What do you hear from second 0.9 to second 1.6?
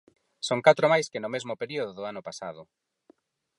máis que no mesmo